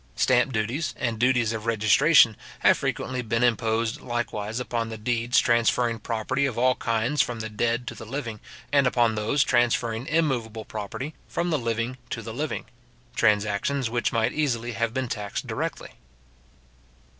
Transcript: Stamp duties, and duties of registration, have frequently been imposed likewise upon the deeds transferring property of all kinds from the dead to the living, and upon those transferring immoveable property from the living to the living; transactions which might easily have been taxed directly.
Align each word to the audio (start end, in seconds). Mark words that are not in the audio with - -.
Stamp 0.15 0.51
duties, 0.51 0.95
and 0.97 1.19
duties 1.19 1.53
of 1.53 1.67
registration, 1.67 2.35
have 2.61 2.79
frequently 2.79 3.21
been 3.21 3.43
imposed 3.43 4.01
likewise 4.01 4.59
upon 4.59 4.89
the 4.89 4.97
deeds 4.97 5.37
transferring 5.37 5.99
property 5.99 6.47
of 6.47 6.57
all 6.57 6.73
kinds 6.73 7.21
from 7.21 7.39
the 7.39 7.49
dead 7.51 7.85
to 7.85 7.93
the 7.93 8.03
living, 8.03 8.39
and 8.73 8.87
upon 8.87 9.13
those 9.13 9.43
transferring 9.43 10.07
immoveable 10.07 10.65
property 10.65 11.13
from 11.27 11.51
the 11.51 11.59
living 11.59 11.99
to 12.09 12.23
the 12.23 12.33
living; 12.33 12.65
transactions 13.15 13.91
which 13.91 14.11
might 14.11 14.33
easily 14.33 14.71
have 14.71 14.91
been 14.91 15.07
taxed 15.07 15.45
directly. 15.45 15.91